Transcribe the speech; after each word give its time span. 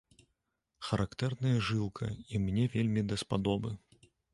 Характэрная 0.87 1.53
жылка, 1.69 2.11
і 2.35 2.45
мне 2.49 2.67
вельмі 2.79 3.09
даспадобы. 3.15 3.69